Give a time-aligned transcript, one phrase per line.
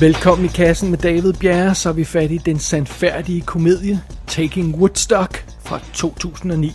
[0.00, 4.76] Velkommen i kassen med David Bjerre, så er vi fat i den sandfærdige komedie Taking
[4.76, 6.74] Woodstock fra 2009.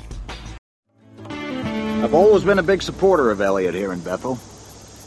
[2.03, 4.37] I've always been a big supporter of Elliot here in Bethel,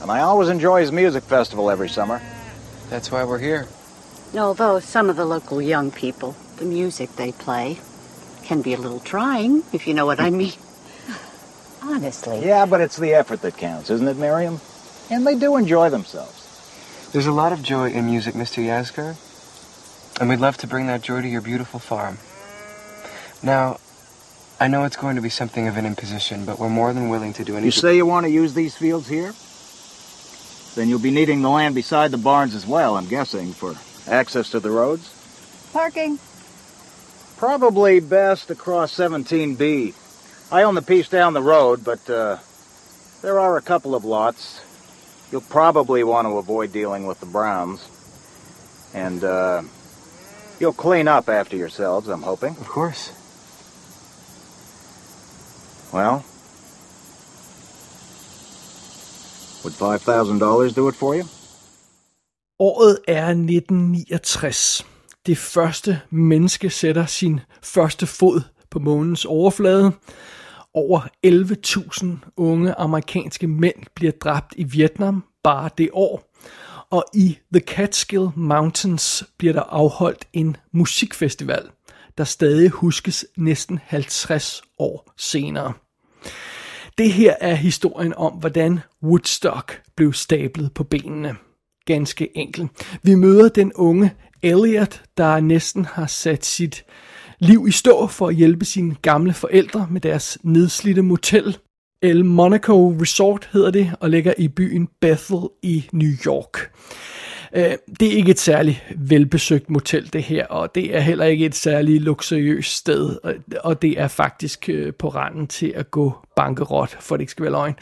[0.00, 2.18] and I always enjoy his music festival every summer.
[2.90, 3.66] That's why we're here.
[4.34, 7.76] Although some of the local young people, the music they play,
[8.48, 10.58] can be a little trying, if you know what I mean.
[11.82, 12.46] Honestly.
[12.46, 14.60] Yeah, but it's the effort that counts, isn't it, Miriam?
[15.10, 16.35] And they do enjoy themselves.
[17.12, 18.62] There's a lot of joy in music, Mr.
[18.64, 19.16] Yasgar,
[20.20, 22.18] and we'd love to bring that joy to your beautiful farm.
[23.42, 23.78] Now,
[24.58, 27.32] I know it's going to be something of an imposition, but we're more than willing
[27.34, 27.66] to do anything.
[27.66, 29.34] You say you want to use these fields here?
[30.74, 33.76] Then you'll be needing the land beside the barns as well, I'm guessing, for
[34.10, 35.08] access to the roads?
[35.72, 36.18] Parking.
[37.36, 39.94] Probably best across 17B.
[40.50, 42.38] I own the piece down the road, but uh,
[43.22, 44.60] there are a couple of lots.
[45.30, 47.80] You'll probably want to avoid dealing with the Browns.
[48.94, 49.62] And uh,
[50.60, 52.56] you'll clean up after yourselves, I'm hoping.
[52.60, 53.12] Of course.
[55.92, 56.24] Well,
[59.64, 61.24] would $5,000 do it for you?
[62.58, 64.86] Året er 1969.
[65.26, 69.92] Det første menneske sætter sin første fod på månens overflade.
[70.76, 76.34] Over 11.000 unge amerikanske mænd bliver dræbt i Vietnam bare det år.
[76.90, 81.62] Og i The Catskill Mountains bliver der afholdt en musikfestival,
[82.18, 85.72] der stadig huskes næsten 50 år senere.
[86.98, 91.36] Det her er historien om, hvordan Woodstock blev stablet på benene.
[91.84, 92.70] Ganske enkelt.
[93.02, 96.84] Vi møder den unge Elliot, der næsten har sat sit
[97.38, 101.58] liv i stå for at hjælpe sine gamle forældre med deres nedslidte motel.
[102.02, 106.70] El Monaco Resort hedder det, og ligger i byen Bethel i New York.
[107.54, 111.46] Øh, det er ikke et særligt velbesøgt motel det her, og det er heller ikke
[111.46, 113.16] et særligt luksuriøst sted,
[113.64, 117.42] og det er faktisk øh, på randen til at gå bankerot, for det ikke skal
[117.42, 117.74] være løgn.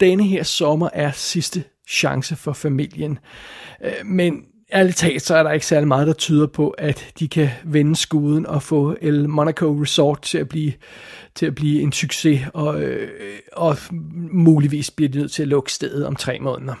[0.00, 3.18] Denne her sommer er sidste chance for familien,
[3.84, 7.28] øh, men ærligt talt, så er der ikke særlig meget, der tyder på, at de
[7.28, 10.72] kan vende skuden og få El Monaco Resort til at blive,
[11.34, 13.10] til at blive en succes, og, øh,
[13.52, 13.76] og
[14.30, 16.74] muligvis bliver de nødt til at lukke stedet om tre måneder.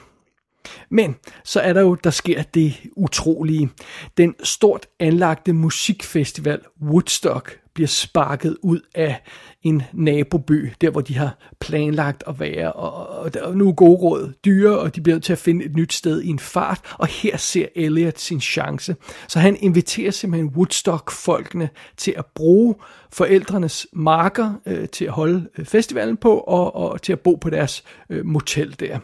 [0.90, 3.70] Men så er der jo, der sker det utrolige.
[4.16, 9.22] Den stort anlagte musikfestival Woodstock bliver sparket ud af
[9.62, 13.96] en naboby, der hvor de har planlagt at være, og, og der er nu gode
[13.96, 17.06] råd dyre, og de bliver til at finde et nyt sted i en fart, og
[17.06, 18.96] her ser Elliot sin chance.
[19.28, 22.74] Så han inviterer simpelthen Woodstock-folkene til at bruge
[23.12, 27.50] forældrenes marker øh, til at holde øh, festivalen på, og, og til at bo på
[27.50, 28.98] deres øh, motel der.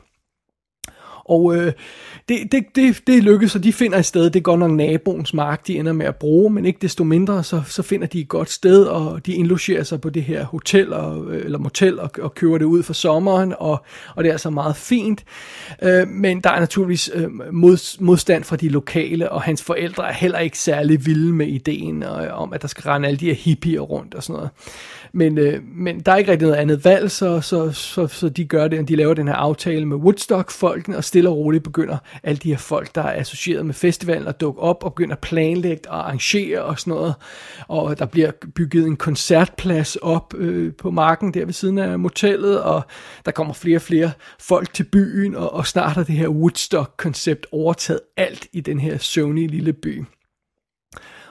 [1.24, 1.72] Og øh,
[2.28, 5.34] det, det, det, det lykkes, og de finder et sted, det er godt nok naboens
[5.34, 8.28] mark, de ender med at bruge, men ikke desto mindre, så, så finder de et
[8.28, 12.10] godt sted, og de indlogerer sig på det her hotel, og, øh, eller motel, og,
[12.22, 13.84] og kører det ud for sommeren, og,
[14.14, 15.24] og det er altså meget fint.
[15.82, 20.12] Øh, men der er naturligvis øh, mod, modstand fra de lokale, og hans forældre er
[20.12, 23.34] heller ikke særlig vilde med ideen og, om, at der skal rende alle de her
[23.34, 24.50] hippier rundt og sådan noget.
[25.12, 28.44] Men, øh, men der er ikke rigtig noget andet valg, så, så, så, så de
[28.44, 31.98] gør det, og de laver den her aftale med Woodstock-folkene, og stille og roligt begynder
[32.22, 35.20] alle de her folk, der er associeret med festivalen, at dukke op og begynder at
[35.20, 37.14] planlægge og arrangere og sådan noget.
[37.68, 42.62] Og der bliver bygget en koncertplads op øh, på marken der ved siden af motellet,
[42.62, 42.82] og
[43.24, 47.46] der kommer flere og flere folk til byen, og, og snart har det her Woodstock-koncept
[47.52, 50.04] overtaget alt i den her søvnige lille by.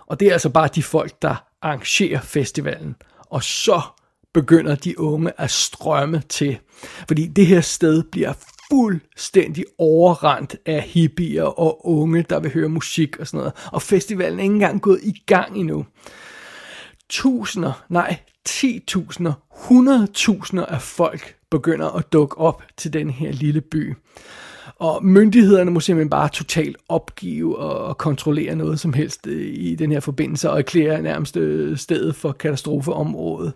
[0.08, 2.96] Og det er altså bare de folk, der arrangerer festivalen
[3.32, 3.82] og så
[4.34, 6.60] begynder de unge at strømme til.
[7.08, 8.34] Fordi det her sted bliver
[8.72, 13.54] fuldstændig overrendt af hippier og unge, der vil høre musik og sådan noget.
[13.72, 15.86] Og festivalen er ikke engang gået i gang endnu.
[17.10, 18.20] Tusinder, nej,
[18.50, 23.96] 10.000, 100.000 af folk begynder at dukke op til den her lille by.
[24.76, 29.92] Og myndighederne må simpelthen bare totalt opgive og, kontrollere noget som helst øh, i den
[29.92, 33.54] her forbindelse og erklære nærmest øh, stedet for katastrofeområdet.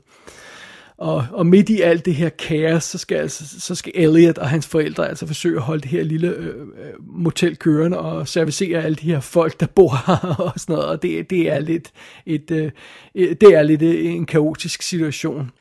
[0.97, 4.49] Og, og midt i alt det her kaos, så skal, altså, så skal Elliot og
[4.49, 8.83] hans forældre altså forsøge at holde det her lille øh, øh motel kørende og servicere
[8.83, 10.89] alle de her folk, der bor her og sådan noget.
[10.89, 11.91] Og det, det er lidt,
[12.25, 12.71] et, øh,
[13.15, 15.51] øh det er lidt øh, en kaotisk situation.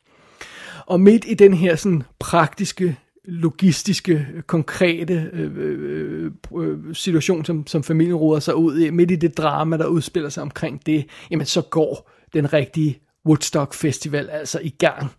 [0.86, 8.14] Og midt i den her sådan praktiske logistiske, konkrete øh, øh, situation, som, som familien
[8.14, 11.62] råder sig ud i, midt i det drama, der udspiller sig omkring det, jamen så
[11.62, 15.10] går den rigtige Woodstock Festival altså i gang.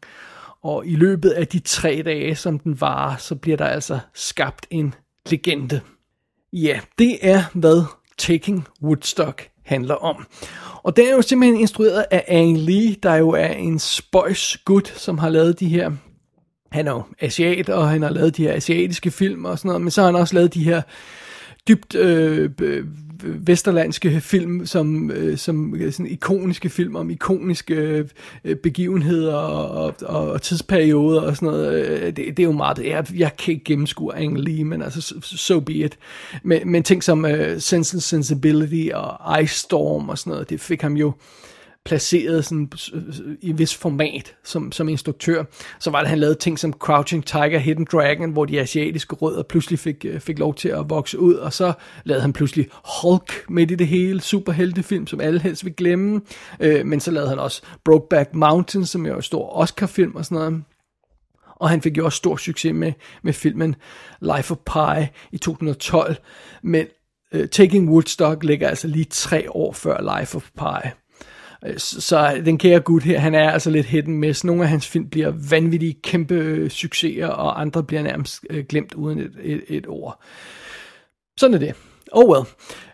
[0.63, 4.67] Og i løbet af de tre dage, som den varer, så bliver der altså skabt
[4.69, 4.93] en
[5.29, 5.81] legende.
[6.53, 7.83] Ja, det er, hvad
[8.17, 10.25] Taking Woodstock handler om.
[10.83, 14.87] Og den er jo simpelthen instrueret af Ang Lee, der jo er en spøjs gut,
[14.87, 15.91] som har lavet de her
[16.75, 19.81] han er jo asiat, og han har lavet de her asiatiske film og sådan noget,
[19.81, 20.81] men så har han også lavet de her
[21.67, 22.49] dybt øh,
[23.23, 27.75] vesterlandske film, som, øh, som øh, sådan ikoniske film om ikoniske
[28.45, 31.85] øh, begivenheder og, og, og tidsperioder og sådan noget.
[31.85, 35.15] Øh, det, det er jo meget, jeg, jeg kan ikke gennemskue Ang Lee, men altså,
[35.21, 35.97] so be it.
[36.43, 40.61] Men, men ting som øh, Sense and Sensibility og Ice Storm og sådan noget, det
[40.61, 41.13] fik ham jo
[41.85, 43.03] placeret sådan, øh,
[43.41, 45.43] i vis format som, som instruktør.
[45.79, 49.43] Så var det, han lavede ting som Crouching Tiger, Hidden Dragon, hvor de asiatiske rødder
[49.43, 51.73] pludselig fik, øh, fik lov til at vokse ud, og så
[52.03, 52.67] lavede han pludselig
[53.01, 56.21] Hulk midt i det hele, superheltefilm, som alle helst vil glemme.
[56.59, 60.25] Øh, men så lavede han også Brokeback Mountain, som er jo en stor Oscar-film og
[60.25, 60.63] sådan noget.
[61.55, 62.93] Og han fik jo også stor succes med,
[63.23, 63.75] med filmen
[64.21, 66.15] Life of Pi i 2012.
[66.63, 66.85] Men
[67.35, 70.89] uh, Taking Woodstock ligger altså lige tre år før Life of Pi.
[71.77, 74.43] Så den kære gut her, han er altså lidt hidden miss.
[74.43, 78.93] Nogle af hans film bliver vanvittige kæmpe øh, succeser, og andre bliver nærmest øh, glemt
[78.93, 80.21] uden et, et, et ord.
[81.37, 81.75] Sådan er det.
[82.15, 82.45] Oh well.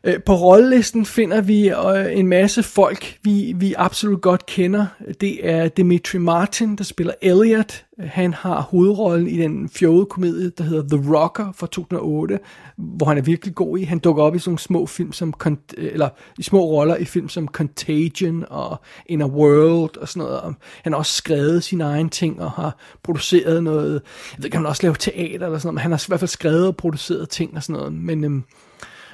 [0.04, 4.86] Øh, på rollelisten finder vi øh, en masse folk, vi, vi absolut godt kender.
[5.22, 7.86] Det er Dimitri Martin, der spiller Elliot.
[8.00, 12.40] Han har hovedrollen i den fjode komedie, der hedder The Rocker fra 2008,
[12.78, 13.84] hvor han er virkelig god i.
[13.84, 15.34] Han dukker op i sådan små film som,
[15.78, 20.56] eller i små roller i film som Contagion og In a World og sådan noget.
[20.84, 23.94] Han har også skrevet sine egne ting og har produceret noget.
[23.94, 26.20] Jeg ved ikke, han også lave teater eller sådan noget, men han har i hvert
[26.20, 27.94] fald skrevet og produceret ting og sådan noget.
[27.94, 28.44] Men øhm,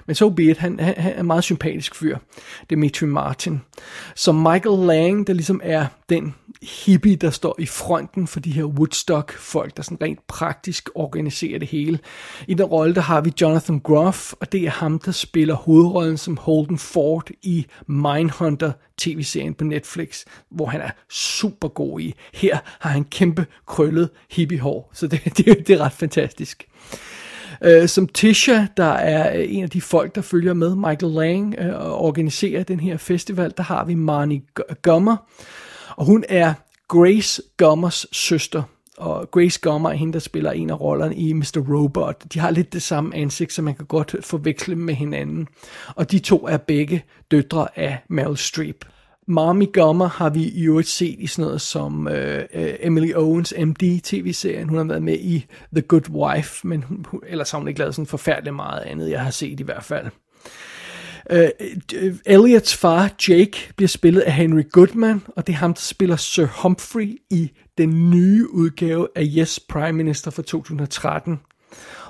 [0.08, 2.18] men so be it, han, han, han er en meget sympatisk fyr,
[2.70, 3.62] Dimitri Martin.
[4.16, 8.64] Så Michael Lang, der ligesom er den hippie, der står i fronten for de her
[8.64, 12.00] Woodstock-folk, der sådan rent praktisk organiserer det hele.
[12.48, 16.18] I den rolle, der har vi Jonathan Groff, og det er ham, der spiller hovedrollen
[16.18, 22.16] som Holden Ford i Mindhunter tv-serien på Netflix, hvor han er super god i.
[22.34, 26.68] Her har han kæmpe krøllet hippiehår, så det, det, det er ret fantastisk.
[27.64, 31.56] Øh, som Tisha, der er øh, en af de folk, der følger med Michael Lang
[31.60, 34.42] øh, og organiserer den her festival, der har vi Marnie
[34.82, 35.18] Gummer,
[35.96, 36.54] og hun er
[36.88, 38.64] Grace Gummers søster.
[38.98, 41.66] Og Grace Gummer er hende, der spiller en af rollerne i Mr.
[41.70, 42.24] Robot.
[42.34, 45.48] De har lidt det samme ansigt, så man kan godt forveksle dem med hinanden.
[45.96, 48.86] Og de to er begge døtre af Meryl Streep.
[49.28, 53.54] Marmy Gummer har vi i øvrigt set i sådan noget som øh, øh Emily Owens
[53.58, 54.70] MD tv-serien.
[54.70, 57.96] Hun har været med i The Good Wife, men hun, ellers har hun ikke lavet
[57.96, 60.06] sådan forfærdeligt meget andet, jeg har set i hvert fald.
[61.30, 61.50] Øh,
[61.96, 66.16] øh Elliots far, Jake, bliver spillet af Henry Goodman, og det er ham, der spiller
[66.16, 71.40] Sir Humphrey i den nye udgave af Yes Prime Minister fra 2013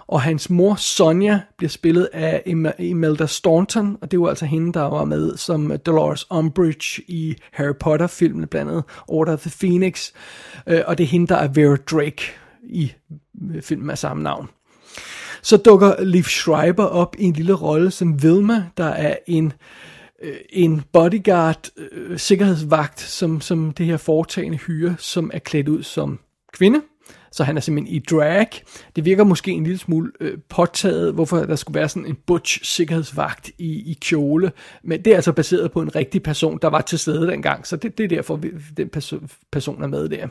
[0.07, 2.43] og hans mor Sonja bliver spillet af
[2.79, 7.73] Imelda Staunton, og det var altså hende, der var med som Dolores Umbridge i Harry
[7.79, 10.11] Potter-filmen, blandt andet Order of the Phoenix,
[10.67, 12.21] øh, og det er hende, der er Vera Drake
[12.63, 12.93] i
[13.55, 14.49] øh, filmen af samme navn.
[15.41, 19.53] Så dukker Liv Schreiber op i en lille rolle som Vilma, der er en
[20.23, 25.83] øh, en bodyguard, øh, sikkerhedsvagt, som, som det her foretagende hyre, som er klædt ud
[25.83, 26.19] som
[26.53, 26.81] kvinde,
[27.37, 28.47] så han er simpelthen i drag.
[28.95, 32.59] Det virker måske en lille smule øh, påtaget, hvorfor der skulle være sådan en butch
[32.63, 34.51] sikkerhedsvagt i, i kjole.
[34.83, 37.75] Men det er altså baseret på en rigtig person, der var til stede dengang, så
[37.75, 40.27] det, det er derfor, vi, den person, person er med der.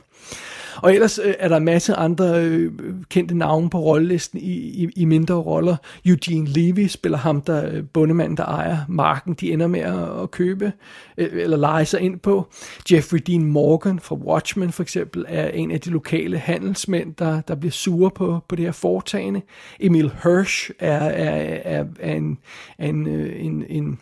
[0.83, 2.73] Og ellers øh, er der en masse andre øh,
[3.09, 5.77] kendte navne på rollelisten i, i, i mindre roller.
[6.07, 10.31] Eugene Levy spiller ham, der øh, bundemanden, der ejer marken, de ender med at, at
[10.31, 10.73] købe
[11.19, 12.47] øh, eller lege sig ind på.
[12.93, 17.55] Jeffrey Dean Morgan fra Watchmen for eksempel er en af de lokale handelsmænd, der, der
[17.55, 19.43] bliver sure på, på det her foretagende.
[19.81, 22.39] Emil Hirsch er, er, er, er en,
[22.79, 23.99] en, øh, en, en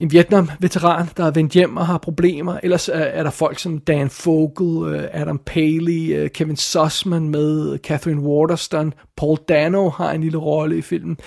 [0.00, 2.58] en Vietnam-veteran, der er vendt hjem og har problemer.
[2.62, 7.78] Ellers er, er der folk som Dan Fogel, øh, Adam Paley, øh, Kevin Sussman med,
[7.78, 11.18] Catherine Waterston, Paul Dano har en lille rolle i filmen.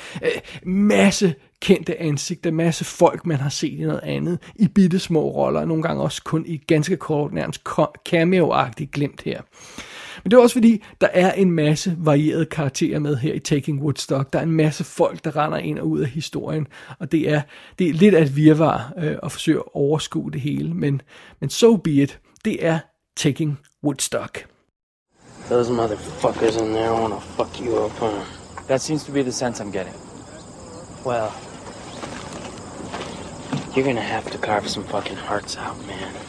[0.64, 5.66] Masse kendte ansigter, masse folk, man har set i noget andet, i bitte små roller,
[5.66, 7.62] nogle gange også kun i ganske kort, nærmest
[8.10, 9.42] cameo-agtigt glemt her.
[10.28, 13.82] Men det er også fordi, der er en masse varierede karakterer med her i Taking
[13.82, 14.34] Woodstock.
[14.34, 16.68] Der er en masse folk, der render ind og ud af historien,
[17.00, 17.42] og det er,
[17.80, 21.02] det er lidt af et virvar øh, at forsøge at overskue det hele, men,
[21.40, 22.20] men so be it.
[22.46, 22.80] Det er
[23.18, 24.46] Taking Woodstock.
[25.50, 28.26] Those motherfuckers in there want to fuck you up, huh?
[28.68, 29.96] That seems to be the sense I'm getting.
[31.06, 31.30] Well,
[33.76, 36.28] you're gonna have to carve some fucking hearts out, man.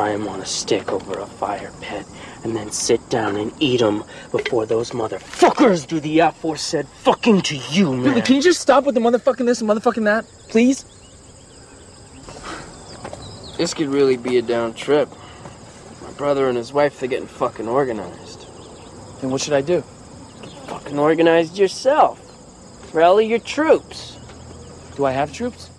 [0.00, 2.06] fry 'em on a stick over a fire pit,
[2.44, 7.56] and then sit down and eat them before those motherfuckers do the aforesaid fucking to
[7.56, 8.14] you, man.
[8.14, 10.84] Dude, can you just stop with the motherfucking this and motherfucking that, please?
[13.58, 15.08] This could really be a down trip.
[16.02, 18.46] My brother and his wife, they're getting fucking organized.
[19.20, 19.82] Then what should I do?
[20.66, 22.18] Fucking organized yourself.
[22.94, 24.16] Rally your troops.
[24.96, 25.70] Do I have troops?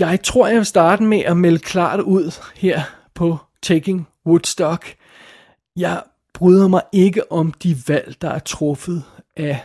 [0.00, 2.82] Jeg tror, jeg vil starte med at melde klart ud her
[3.14, 4.94] på Taking Woodstock.
[5.78, 6.02] Jeg
[6.34, 9.04] bryder mig ikke om de valg, der er truffet
[9.36, 9.64] af,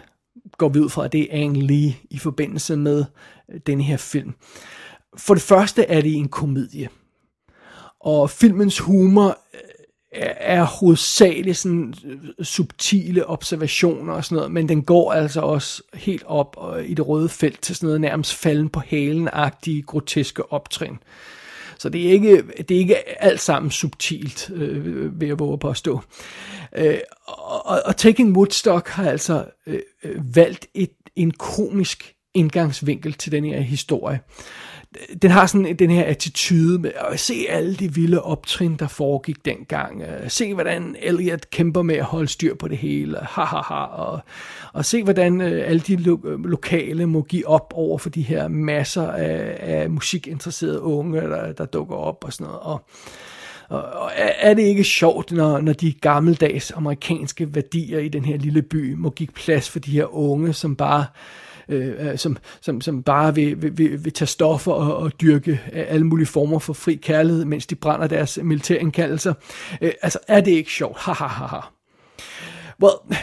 [0.58, 3.06] går vi ud fra, at det er Ang Lee i forbindelse med
[3.52, 4.34] øh, den her film.
[5.18, 6.90] For det første er det en komedie.
[8.00, 14.84] Og filmens humor øh, er, hovedsageligt sådan øh, subtile observationer og sådan noget, men den
[14.84, 18.80] går altså også helt op i det røde felt til sådan noget nærmest falden på
[18.80, 20.98] halen-agtige groteske optrin.
[21.84, 25.70] Så det er ikke, det er ikke alt sammen subtilt, øh, vil jeg våge på
[25.70, 26.02] at stå.
[26.76, 26.98] Øh,
[27.28, 33.46] og, og Taking Woodstock har altså øh, øh valgt et, en komisk indgangsvinkel til den
[33.46, 34.20] her historie
[35.22, 39.46] den har sådan den her attitude med at se alle de vilde optrin, der foregik
[39.46, 40.02] dengang.
[40.02, 43.18] Øh, se, hvordan Elliot kæmper med at holde styr på det hele.
[43.22, 43.84] Ha, ha, ha.
[43.84, 44.20] Og,
[44.74, 48.22] og se, hvordan øh, alle de lo- øh, lokale må give op over for de
[48.22, 52.60] her masser af, af musikinteresserede unge, der, der dukker op og sådan noget.
[52.62, 52.82] Og,
[53.70, 58.38] og, og er det ikke sjovt, når, når de gammeldags amerikanske værdier i den her
[58.38, 62.38] lille by må give plads for de her unge, som bare Øh, Øh, øh, som,
[62.62, 66.28] som, som bare vil, vil, vil, vil tage stoffer og, og dyrke øh, alle mulige
[66.28, 69.34] former for fri kærlighed, mens de brænder deres militærindkaldelser.
[69.82, 70.98] Øh, altså, er det ikke sjovt?
[71.00, 71.60] Ha, ha, ha, ha.
[72.84, 73.18] Well,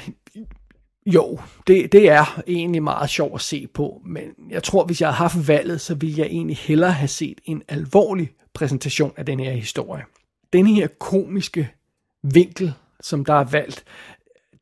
[1.07, 5.09] jo, det, det er egentlig meget sjovt at se på, men jeg tror, hvis jeg
[5.09, 9.41] havde haft valget, så ville jeg egentlig hellere have set en alvorlig præsentation af den
[9.41, 10.03] her historie.
[10.53, 11.71] Den her komiske
[12.23, 13.85] vinkel, som der er valgt,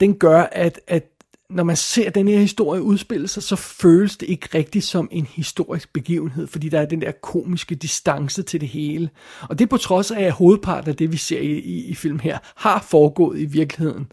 [0.00, 1.04] den gør, at, at
[1.50, 5.26] når man ser den her historie udspille sig, så føles det ikke rigtigt som en
[5.26, 9.10] historisk begivenhed, fordi der er den der komiske distance til det hele.
[9.42, 11.94] Og det er på trods af, at hovedparten af det, vi ser i, i, i
[11.94, 14.12] film her, har foregået i virkeligheden.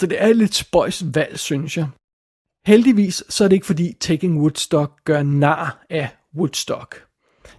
[0.00, 1.88] Så det er et lidt spøjs valg, synes jeg.
[2.66, 7.09] Heldigvis så er det ikke fordi Taking Woodstock gør nar af Woodstock.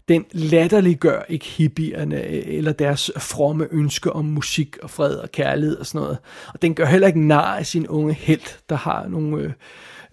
[0.08, 5.78] Den latterliggør ikke hippierne øh, eller deres fromme ønske om musik og fred og kærlighed
[5.78, 6.18] og sådan noget.
[6.54, 9.52] Og den gør heller ikke nar af sin unge held, der har nogle øh,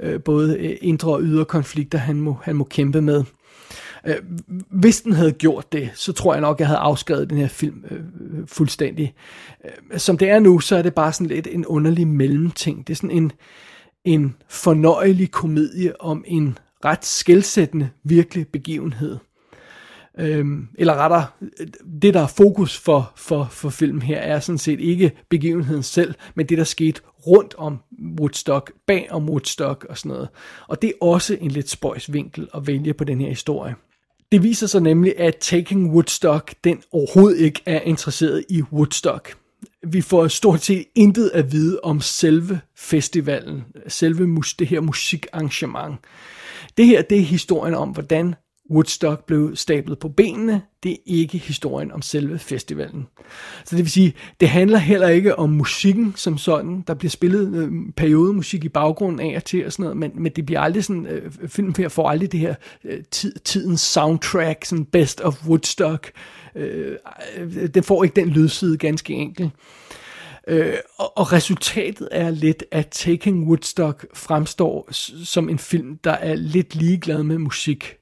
[0.00, 3.24] øh, både øh, indre og ydre konflikter, han må, han må kæmpe med.
[4.06, 4.16] Øh,
[4.70, 7.84] hvis den havde gjort det, så tror jeg nok, jeg havde afskrevet den her film
[7.90, 8.00] øh,
[8.46, 9.14] fuldstændig.
[9.64, 12.86] Øh, som det er nu, så er det bare sådan lidt en underlig mellemting.
[12.86, 13.32] Det er sådan en,
[14.04, 19.16] en fornøjelig komedie om en ret skældsættende virkelig begivenhed.
[20.20, 21.26] Øhm, eller rettere,
[22.02, 26.14] det der er fokus for, for, for filmen her, er sådan set ikke begivenheden selv,
[26.34, 27.78] men det der skete rundt om
[28.20, 30.28] Woodstock, bag om Woodstock og sådan noget.
[30.68, 33.74] Og det er også en lidt spøjs vinkel at vælge på den her historie.
[34.32, 39.36] Det viser sig nemlig, at Taking Woodstock, den overhovedet ikke er interesseret i Woodstock.
[39.86, 45.96] Vi får stort set intet at vide om selve festivalen, selve mus, det her musikarrangement.
[46.76, 48.34] Det her, det er historien om, hvordan
[48.70, 50.62] Woodstock blev stablet på benene.
[50.82, 53.06] Det er ikke historien om selve festivalen.
[53.64, 56.84] Så det vil sige, det handler heller ikke om musikken som sådan.
[56.86, 60.32] Der bliver spillet øh, periodemusik i baggrunden af og til og sådan noget, men, men
[60.36, 64.64] det bliver aldrig sådan, øh, filmen her får aldrig det her øh, tid, tidens soundtrack,
[64.64, 66.10] sådan best of Woodstock.
[66.54, 66.96] Øh,
[67.38, 69.50] øh, den får ikke den lydside ganske enkelt.
[70.48, 74.88] Øh, og, og resultatet er lidt, at Taking Woodstock fremstår
[75.24, 77.94] som en film, der er lidt ligeglad med musik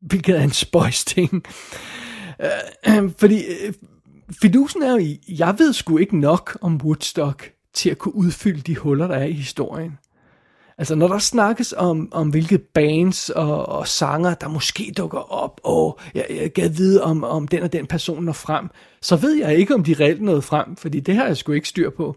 [0.00, 1.44] hvilket er en spøjs ting.
[2.86, 3.72] Øh, fordi øh,
[4.42, 8.76] fidusen er jo, jeg ved sgu ikke nok om Woodstock til at kunne udfylde de
[8.76, 9.98] huller, der er i historien.
[10.78, 15.60] Altså, når der snakkes om, om hvilke bands og, og sanger, der måske dukker op,
[15.64, 18.68] og jeg, jeg gad vide, om, om den og den person når frem,
[19.02, 21.68] så ved jeg ikke, om de reelt nåede frem, fordi det har jeg sgu ikke
[21.68, 22.16] styr på.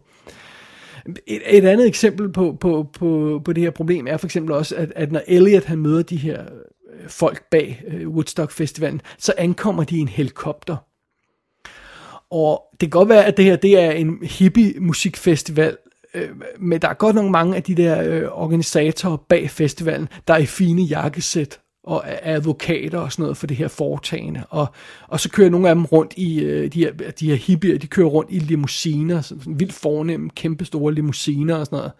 [1.28, 4.76] Et, et andet eksempel på, på, på, på det her problem er for eksempel også,
[4.76, 6.44] at, at når Elliot han møder de her
[7.08, 10.76] folk bag øh, Woodstock Festivalen, så ankommer de i en helikopter.
[12.32, 15.78] Og det kan godt være, at det her det er en hippie musikfestival,
[16.14, 16.30] øh,
[16.60, 20.38] men der er godt nok mange af de der øh, organisatorer bag festivalen, der er
[20.38, 24.44] i fine jakkesæt og er advokater og sådan noget for det her foretagende.
[24.50, 24.68] Og,
[25.08, 27.88] og så kører nogle af dem rundt i, øh, de, her, de her hippier, de
[27.88, 31.92] kører rundt i limousiner, sådan, sådan vildt fornemme, kæmpe store limousiner og sådan noget.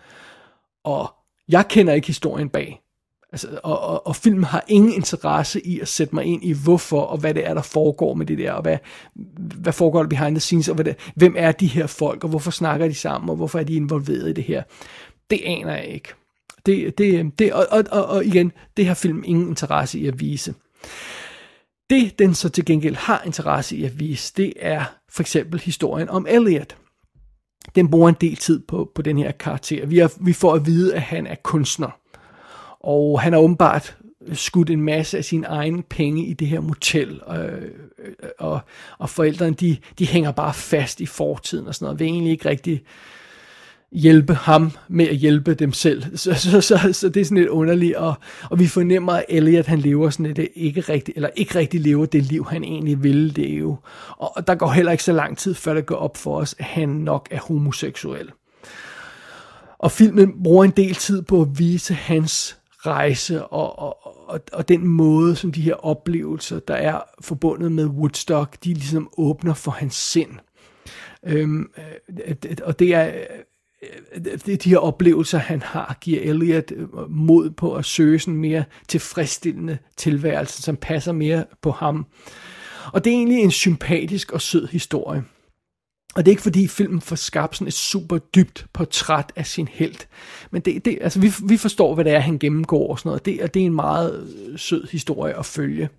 [0.84, 1.14] Og
[1.50, 2.82] jeg kender ikke historien bag.
[3.32, 7.02] Altså, og, og, og filmen har ingen interesse i at sætte mig ind i, hvorfor
[7.02, 8.78] og hvad det er, der foregår med det der, og hvad,
[9.36, 12.30] hvad foregår der behind the scenes, og hvad det, hvem er de her folk, og
[12.30, 14.64] hvorfor snakker de sammen, og hvorfor er de involveret i det her.
[15.30, 16.10] Det aner jeg ikke.
[16.66, 20.20] Det, det, det, og, og, og, og igen, det har film ingen interesse i at
[20.20, 20.54] vise.
[21.90, 26.10] Det, den så til gengæld har interesse i at vise, det er for eksempel historien
[26.10, 26.78] om Elliot.
[27.76, 29.86] Den bruger en del tid på, på den her karakter.
[29.86, 31.99] Vi, er, vi får at vide, at han er kunstner.
[32.80, 33.98] Og han har åbenbart
[34.34, 37.72] skudt en masse af sine egne penge i det her motel, øh,
[38.40, 38.60] og,
[38.98, 42.50] og forældrene, de, de hænger bare fast i fortiden og sådan noget, vil egentlig ikke
[42.50, 42.82] rigtig
[43.92, 46.04] hjælpe ham med at hjælpe dem selv.
[46.18, 48.14] Så, så, så, så det er sådan lidt underligt, og,
[48.50, 51.82] og vi fornemmer, at Elliot han lever sådan et øh, ikke rigtig, eller ikke rigtig
[51.82, 53.78] lever det liv, han egentlig ville leve.
[54.18, 56.66] Og der går heller ikke så lang tid, før det går op for os, at
[56.66, 58.32] han nok er homoseksuel.
[59.80, 64.70] Og filmen bruger en del tid på at vise hans rejse og, og, og, og
[64.70, 69.72] den måde, som de her oplevelser, der er forbundet med Woodstock, de ligesom åbner for
[69.72, 70.32] hans sind.
[71.26, 71.72] Øhm,
[72.64, 77.76] og det er øh, det, de her oplevelser, han har, giver Elliot øh, mod på
[77.76, 82.06] at søge sådan mere tilfredsstillende tilværelse, som passer mere på ham.
[82.94, 85.24] Og det er egentlig en sympatisk og sød historie.
[86.20, 89.68] Og det er ikke fordi filmen får skabt sådan et super dybt portræt af sin
[89.68, 89.96] held.
[90.52, 93.26] Men det, det, altså vi, vi forstår, hvad det er, han gennemgår og sådan noget.
[93.26, 95.90] Det, det er en meget øh, sød historie at følge.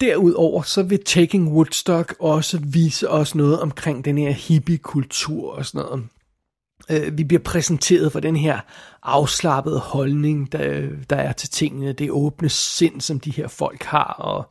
[0.00, 5.86] Derudover så vil Taking Woodstock også vise os noget omkring den her hippie-kultur og sådan
[5.86, 6.04] noget.
[6.90, 8.60] Øh, vi bliver præsenteret for den her
[9.02, 14.12] afslappede holdning, der, der er til tingene, det åbne sind, som de her folk har,
[14.18, 14.50] og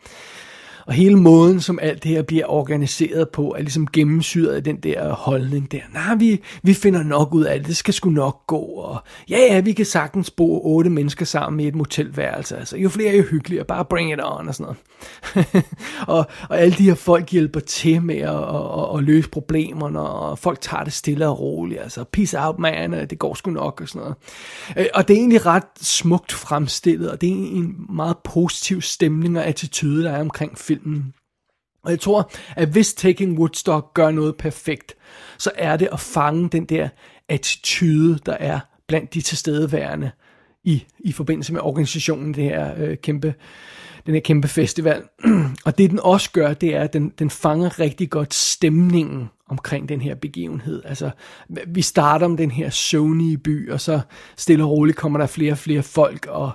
[0.87, 4.75] og hele måden, som alt det her bliver organiseret på, er ligesom gennemsyret af den
[4.75, 5.79] der holdning der.
[5.93, 8.59] Nej, vi, vi finder nok ud af det, det skal sgu nok gå.
[8.59, 8.97] Og
[9.29, 12.57] ja, ja, vi kan sagtens bo otte mennesker sammen i et motelværelse.
[12.57, 13.65] Altså, jo flere, jo hyggeligere.
[13.65, 14.75] Bare bring it on og sådan
[15.35, 15.65] noget.
[16.17, 20.39] og, og alle de her folk hjælper til med at, at, at, løse problemerne, og
[20.39, 21.81] folk tager det stille og roligt.
[21.81, 24.15] Altså, peace out, man, det går sgu nok og sådan noget.
[24.77, 29.37] Øh, og det er egentlig ret smukt fremstillet, og det er en meget positiv stemning
[29.37, 31.13] og attitude, der er omkring film filmen.
[31.83, 34.95] Og jeg tror, at hvis Taking Woodstock gør noget perfekt,
[35.37, 36.89] så er det at fange den der
[37.29, 40.11] attitude, der er blandt de tilstedeværende
[40.63, 43.33] i, i forbindelse med organisationen, det her øh, kæmpe,
[44.05, 45.03] den her kæmpe festival.
[45.65, 49.89] og det den også gør, det er, at den, den fanger rigtig godt stemningen omkring
[49.89, 50.81] den her begivenhed.
[50.85, 51.09] Altså,
[51.67, 53.99] vi starter om den her Sony by, og så
[54.35, 56.51] stille og roligt kommer der flere og flere folk, og,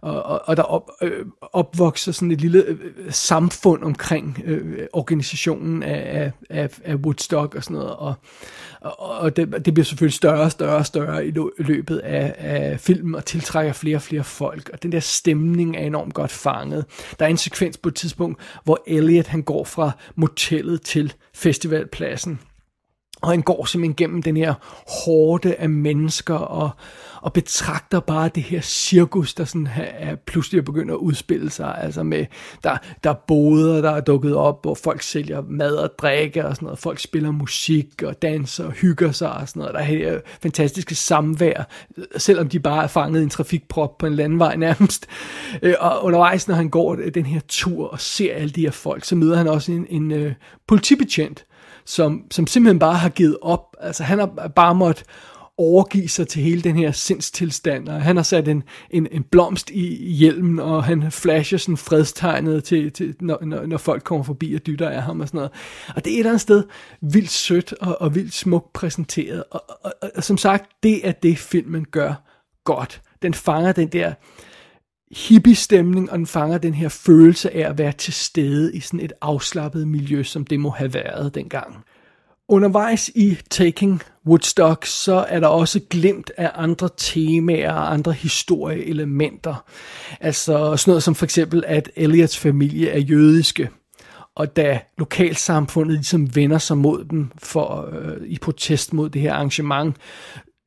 [0.00, 2.78] og, og, og der op, øh, opvokser sådan et lille øh,
[3.10, 8.14] samfund omkring øh, organisationen af, af, af Woodstock og sådan noget, og,
[8.80, 12.80] og, og det, det bliver selvfølgelig større og større og større i løbet af, af
[12.80, 16.81] filmen, og tiltrækker flere og flere folk, og den der stemning er enormt godt fanget.
[17.18, 22.40] Der er en sekvens på et tidspunkt, hvor Elliot han går fra motellet til festivalpladsen,
[23.22, 24.54] og han går simpelthen gennem den her
[25.04, 26.70] hårde af mennesker og,
[27.20, 31.78] og betragter bare det her cirkus, der sådan er pludselig begynder at udspille sig.
[31.78, 32.26] Altså med,
[32.64, 36.54] der, der er boder, der er dukket op, hvor folk sælger mad og drikke og
[36.56, 36.78] sådan noget.
[36.78, 39.74] Folk spiller musik og danser og hygger sig og sådan noget.
[39.74, 41.68] Der er her fantastiske samvær,
[42.16, 45.06] selvom de bare er fanget i en trafikprop på en landvej nærmest.
[45.62, 49.04] Øh, og undervejs, når han går den her tur og ser alle de her folk,
[49.04, 50.32] så møder han også en, en uh,
[50.66, 51.44] politibetjent,
[51.84, 53.76] som, som simpelthen bare har givet op.
[53.80, 55.04] Altså han har bare måttet
[55.58, 59.70] overgive sig til hele den her sindstilstand, og han har sat en, en, en blomst
[59.70, 64.54] i hjelmen, og han flasher sådan fredstegnet til, til når, når, når folk kommer forbi
[64.54, 65.50] og dytter af ham og sådan noget.
[65.96, 66.64] Og det er et eller andet sted
[67.00, 71.12] vildt sødt og, og vildt smukt præsenteret, og, og, og, og som sagt, det er
[71.12, 72.14] det filmen gør
[72.64, 73.02] godt.
[73.22, 74.12] Den fanger den der
[75.12, 79.12] hippie-stemning, og den fanger den her følelse af at være til stede i sådan et
[79.20, 81.84] afslappet miljø, som det må have været dengang.
[82.48, 89.64] Undervejs i Taking Woodstock, så er der også glimt af andre temaer og andre historieelementer.
[90.20, 93.68] Altså sådan noget som for eksempel, at Elliots familie er jødiske,
[94.34, 99.32] og da lokalsamfundet ligesom vender sig mod dem for, øh, i protest mod det her
[99.32, 99.96] arrangement,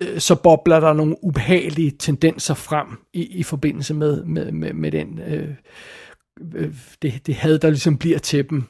[0.08, 4.91] Øh, så bobler der nogle ubehagelige tendenser frem i, i forbindelse med, med, med, med
[4.91, 5.50] den, øh,
[6.56, 8.63] øh det, det had, der ligesom bliver til dem.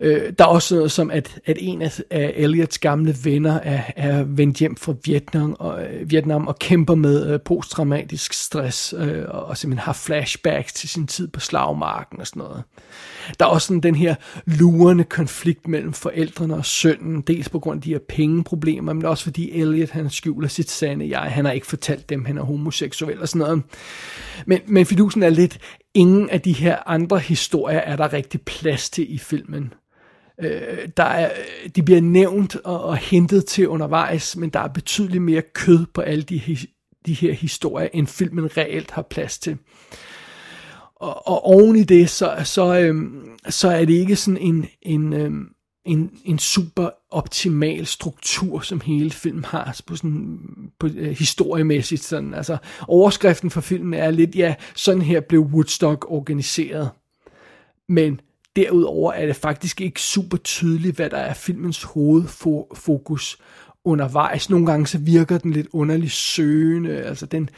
[0.00, 3.82] Øh, der er også noget som, at, at en af, af Elliots gamle venner er,
[3.96, 9.24] er vendt hjem fra Vietnam og, øh, Vietnam og kæmper med øh, posttraumatisk stress øh,
[9.28, 12.62] og, og simpelthen har flashbacks til sin tid på slagmarken og sådan noget.
[13.38, 14.14] Der er også sådan den her
[14.46, 19.24] lurende konflikt mellem forældrene og sønnen, dels på grund af de her pengeproblemer, men også
[19.24, 21.20] fordi Elliot han skjuler sit sande jeg.
[21.20, 23.62] Han har ikke fortalt dem, han er homoseksuel og sådan noget.
[24.46, 25.58] Men, men fidusen er lidt,
[25.94, 29.72] ingen af de her andre historier er der rigtig plads til i filmen.
[30.40, 31.30] Øh, der er,
[31.76, 36.00] de bliver nævnt og, og hentet til undervejs, men der er betydeligt mere kød på
[36.00, 36.56] alle de,
[37.06, 39.58] de her historier, end filmen reelt har plads til.
[40.96, 45.12] Og, og oven i det, så, så, øhm, så er det ikke sådan en, en,
[45.12, 45.48] øhm,
[45.84, 50.38] en, en super optimal struktur, som hele filmen har, altså på sådan,
[50.78, 52.02] på, øh, historiemæssigt.
[52.02, 52.34] Sådan.
[52.34, 52.56] Altså,
[52.88, 56.90] overskriften for filmen er lidt, ja, sådan her blev Woodstock organiseret.
[57.88, 58.20] Men
[58.56, 63.38] derudover er det faktisk ikke super tydeligt, hvad der er filmens hovedfokus
[63.84, 64.50] undervejs.
[64.50, 67.50] Nogle gange så virker den lidt underligt søgende, altså den,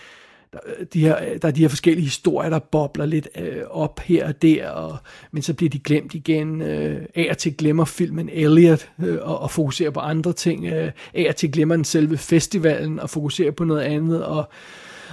[0.93, 4.43] de her, der er de her forskellige historier, der bobler lidt øh, op her og
[4.43, 4.97] der, og,
[5.33, 6.63] men så bliver de glemt igen.
[6.63, 10.67] Øh, af og til glemmer filmen Elliot øh, og, og fokuserer på andre ting.
[10.67, 14.25] Øh, af og til glemmer den selve festivalen og fokuserer på noget andet.
[14.25, 14.49] Og,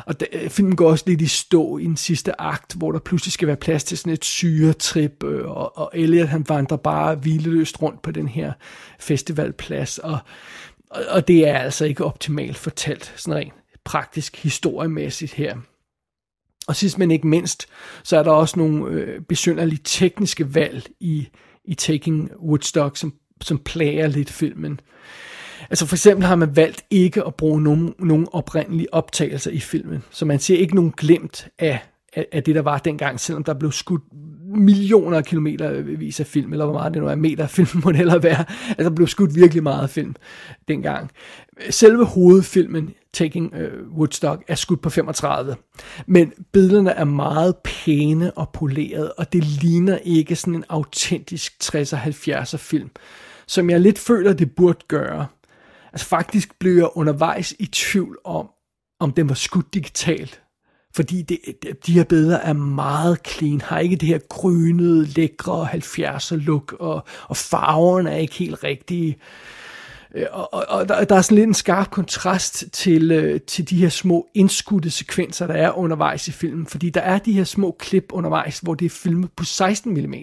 [0.06, 3.00] og da, øh, filmen går også lidt i stå i den sidste akt, hvor der
[3.00, 7.16] pludselig skal være plads til sådan et syretrip, øh, og, og Elliot han vandrer bare
[7.16, 8.54] hvileløst rundt på den her
[9.00, 10.18] festivalplads, og,
[10.90, 13.54] og, og det er altså ikke optimalt fortalt, sådan rent
[13.86, 15.58] praktisk historiemæssigt her.
[16.68, 17.68] Og sidst men ikke mindst,
[18.04, 21.28] så er der også nogle øh, besynderlige tekniske valg i,
[21.66, 24.80] i Taking Woodstock, som, som plager lidt filmen.
[25.74, 30.04] Altså for eksempel har man valgt ikke at bruge nogen, nogen oprindelige optagelser i filmen,
[30.12, 31.80] så man ser ikke nogen glemt af,
[32.14, 34.02] af, af det, der var dengang, selvom der blev skudt
[34.56, 37.92] millioner af kilometer vis af film, eller hvor meget det nu er, meter film må
[37.92, 38.46] det heller være.
[38.70, 40.16] Altså, der blev skudt virkelig meget film
[40.68, 41.12] dengang.
[41.70, 45.56] Selve hovedfilmen, Taking uh, Woodstock, er skudt på 35.
[46.08, 51.98] Men billederne er meget pæne og polerede, og det ligner ikke sådan en autentisk 60'er
[51.98, 52.90] 70'er film,
[53.48, 55.28] som jeg lidt føler, det burde gøre.
[55.94, 58.50] Altså faktisk blev jeg undervejs i tvivl om,
[59.00, 60.42] om den var skudt digitalt.
[60.96, 61.40] Fordi det,
[61.86, 67.06] de her billeder er meget clean, har ikke det her grønede, lækre 70'er look, og,
[67.28, 69.18] og farverne er ikke helt rigtige.
[70.16, 73.70] Øh, og, og, og der, der er sådan lidt en skarp kontrast til, øh, til
[73.70, 76.66] de her små indskudte sekvenser, der er undervejs i filmen.
[76.66, 80.14] Fordi der er de her små klip undervejs, hvor det er filmet på 16 mm.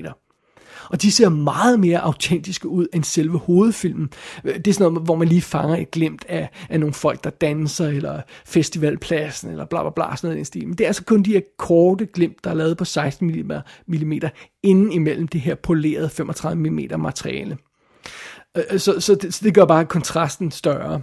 [0.88, 4.11] Og de ser meget mere autentiske ud end selve hovedfilmen.
[4.45, 7.31] Det er sådan noget, hvor man lige fanger et glimt af, af nogle folk, der
[7.31, 10.69] danser, eller festivalpladsen, eller bla bla bla, sådan noget i den stil.
[10.69, 13.27] Men det er altså kun de her korte glimt, der er lavet på 16
[13.87, 14.23] mm,
[14.62, 17.59] inden imellem det her polerede 35 mm materiale.
[18.57, 21.01] Øh, øh, så, så, det, så det gør bare kontrasten større.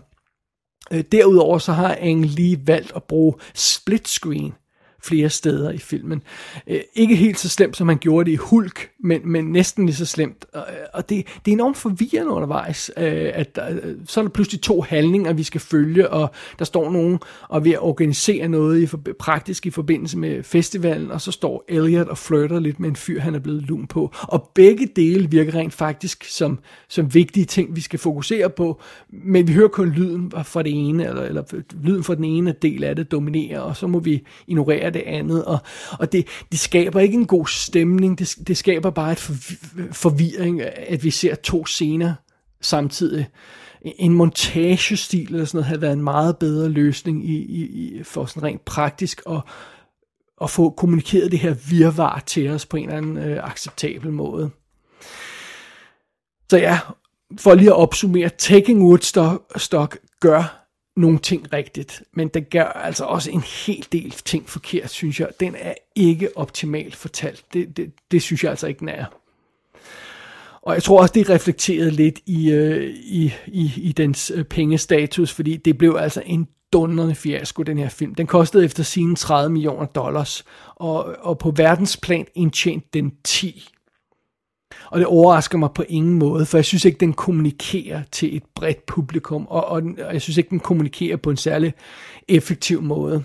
[0.91, 4.53] Øh, derudover så har Ang lige valgt at bruge split screen
[5.03, 6.21] flere steder i filmen.
[6.67, 9.95] Øh, ikke helt så slemt, som han gjorde det i Hulk, men, men næsten lige
[9.95, 10.45] så slemt.
[10.53, 14.61] Og, og det, det er enormt forvirrende undervejs, øh, at der, så er der pludselig
[14.61, 18.85] to handlinger, vi skal følge, og der står nogen og ved at organisere noget i
[18.85, 22.95] for, praktisk i forbindelse med festivalen, og så står Elliot og flirter lidt med en
[22.95, 24.13] fyr, han er blevet lun på.
[24.21, 29.47] Og begge dele virker rent faktisk som, som vigtige ting, vi skal fokusere på, men
[29.47, 31.43] vi hører kun lyden fra det ene, eller, eller
[31.81, 35.45] lyden fra den ene del af det dominerer, og så må vi ignorere det andet,
[35.45, 35.57] og,
[35.99, 39.19] og det, det skaber ikke en god stemning, det, det skaber bare et
[39.91, 42.13] forvirring, at vi ser to scener
[42.61, 43.27] samtidig.
[43.81, 48.25] En montagestil eller sådan noget havde været en meget bedre løsning i, i, i, for
[48.25, 49.41] sådan rent praktisk at,
[50.41, 54.49] at få kommunikeret det her virvar til os på en eller anden øh, acceptabel måde.
[56.49, 56.79] Så ja,
[57.39, 60.66] for lige at opsummere, Taking Woodstock gør
[60.97, 65.27] nogle ting rigtigt, men den gør altså også en hel del ting forkert, synes jeg.
[65.39, 67.43] Den er ikke optimalt fortalt.
[67.53, 69.05] Det, det, det synes jeg altså ikke, den er.
[70.61, 75.33] Og jeg tror også, det reflekterede lidt i, øh, i, i, i dens øh, pengestatus,
[75.33, 78.15] fordi det blev altså en dundrende fiasko, den her film.
[78.15, 83.69] Den kostede efter sine 30 millioner dollars, og, og på verdensplan indtjente den 10.
[84.91, 88.43] Og det overrasker mig på ingen måde, for jeg synes ikke, den kommunikerer til et
[88.55, 91.73] bredt publikum, og, og, og jeg synes ikke, den kommunikerer på en særlig
[92.27, 93.23] effektiv måde.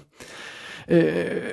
[0.89, 1.53] Øh,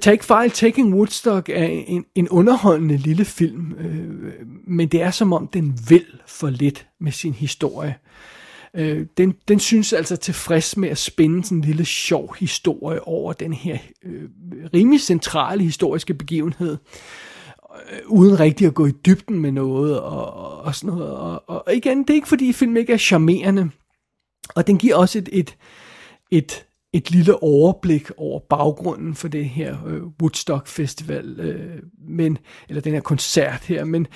[0.00, 4.32] tag ikke fejl, Taking Woodstock er en, en underholdende lille film, øh,
[4.66, 7.94] men det er som om, den vil for lidt med sin historie.
[8.74, 13.32] Øh, den, den synes altså tilfreds med at spænde sådan en lille sjov historie over
[13.32, 14.22] den her øh,
[14.74, 16.72] rimelig centrale historiske begivenhed.
[16.72, 16.78] øh,
[17.92, 21.10] Øh, uden rigtig at gå i dybden med noget og, og, og sådan noget.
[21.10, 23.70] Og, og igen, det er ikke fordi filmen ikke er charmerende,
[24.54, 25.56] og den giver også et, et,
[26.30, 32.38] et, et lille overblik over baggrunden for det her øh, Woodstock Festival, øh, men,
[32.68, 34.06] eller den her koncert her, men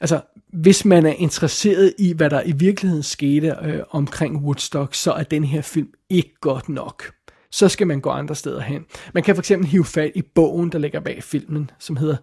[0.00, 0.20] altså,
[0.52, 5.22] hvis man er interesseret i, hvad der i virkeligheden skete øh, omkring Woodstock, så er
[5.22, 7.15] den her film ikke godt nok.
[7.50, 8.84] Så skal man gå andre steder hen.
[9.14, 12.16] Man kan for eksempel hive fat i bogen, der ligger bag filmen, som hedder,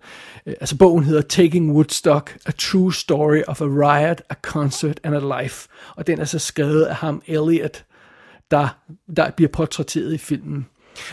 [0.45, 5.15] øh, altså bogen hedder Taking Woodstock, A True Story of a Riot, a Concert and
[5.15, 5.67] a Life.
[5.95, 7.85] Og den er så skrevet af ham, Elliot,
[8.51, 8.77] der,
[9.17, 10.65] der bliver portrætteret i filmen.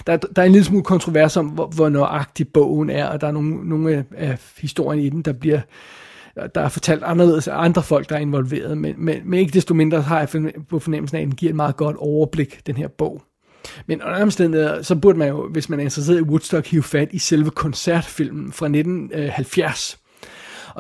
[0.07, 3.27] Der, der er en lille smule kontrovers om, hvor, hvor nøjagtig bogen er, og der
[3.27, 5.61] er nogle, nogle af, historien i den, der bliver
[6.55, 9.75] der er fortalt anderledes af andre folk, der er involveret, men, men, men ikke desto
[9.75, 12.89] mindre har jeg på fornemmelsen af, at den giver et meget godt overblik, den her
[12.89, 13.23] bog.
[13.87, 17.09] Men under omstændigheder, så burde man jo, hvis man er interesseret i Woodstock, hive fat
[17.13, 19.99] i selve koncertfilmen fra 1970,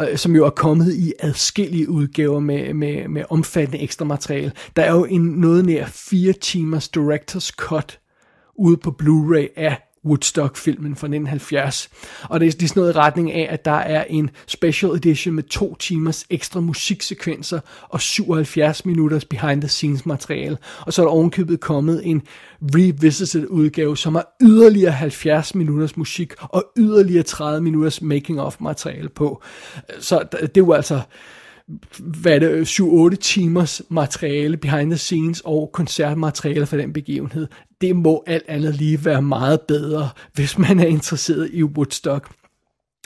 [0.00, 4.52] øh, som jo er kommet i adskillige udgaver med, med, med omfattende ekstra materiale.
[4.76, 7.98] Der er jo en noget nær fire timers director's cut
[8.54, 11.90] ude på Blu-ray af Woodstock-filmen fra 1970.
[12.22, 14.92] Og det er, det er sådan noget i retning af, at der er en special
[14.92, 20.58] edition med to timers ekstra musiksekvenser og 77 minutters behind the scenes materiale.
[20.80, 22.22] Og så er der ovenkøbet kommet en
[22.62, 29.08] revisited udgave, som har yderligere 70 minutters musik og yderligere 30 minutters making of materiale
[29.08, 29.42] på.
[29.98, 31.00] Så det er jo altså
[31.98, 37.46] hvad er det, 7-8 timers materiale, behind the scenes og koncertmateriale for den begivenhed.
[37.80, 42.30] Det må alt andet lige være meget bedre, hvis man er interesseret i Woodstock.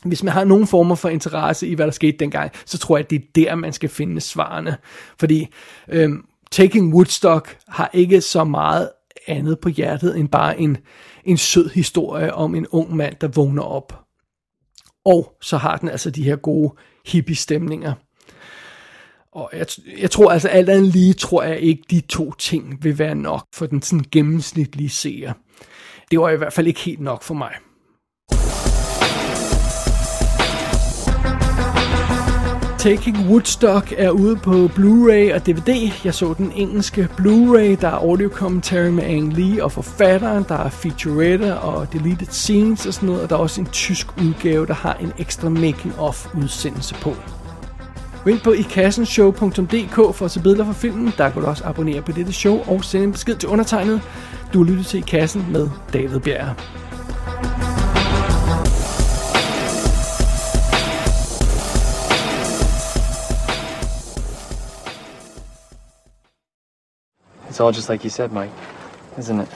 [0.04, 3.04] Hvis man har nogen former for interesse i, hvad der skete dengang, så tror jeg,
[3.04, 4.76] at det er der, man skal finde svarene.
[5.18, 5.46] Fordi
[5.88, 8.88] øhm, Taking Woodstock har ikke så meget
[9.26, 10.76] andet på hjertet, end bare en,
[11.24, 14.04] en sød historie om en ung mand, der vågner op.
[15.04, 16.74] Og så har den altså de her gode
[17.06, 17.92] hippie-stemninger.
[19.34, 19.66] Og jeg,
[19.98, 23.44] jeg tror altså alt andet lige, tror jeg ikke, de to ting vil være nok
[23.54, 25.32] for den sådan gennemsnitlige seer.
[26.10, 27.52] Det var i hvert fald ikke helt nok for mig.
[32.78, 35.90] Taking Woodstock er ude på Blu-ray og DVD.
[36.04, 40.54] Jeg så den engelske Blu-ray, der er audio commentary med Ang Lee og forfatteren, der
[40.54, 44.66] er featurette og deleted scenes og sådan noget, og der er også en tysk udgave,
[44.66, 47.14] der har en ekstra making-of udsendelse på.
[48.24, 51.12] Gå ind på ikassenshow.dk for at se billeder fra filmen.
[51.18, 54.02] Der kan du også abonnere på dette show og sende en besked til undertegnet.
[54.54, 56.56] Du lytter til I Kassen med David Bjerg.
[67.48, 68.52] It's all just like you said, Mike,
[69.18, 69.48] isn't it?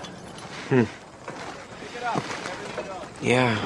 [3.24, 3.56] Yeah.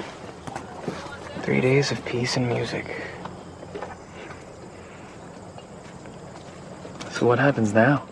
[1.43, 3.12] Three days of peace and music.
[7.23, 8.12] So what happens now?